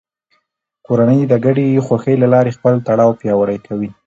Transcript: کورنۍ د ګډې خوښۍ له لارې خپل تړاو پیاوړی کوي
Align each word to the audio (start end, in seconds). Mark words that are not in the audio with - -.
کورنۍ 0.85 1.19
د 1.27 1.33
ګډې 1.45 1.67
خوښۍ 1.85 2.15
له 2.19 2.27
لارې 2.33 2.55
خپل 2.57 2.73
تړاو 2.87 3.17
پیاوړی 3.19 3.57
کوي 3.67 3.89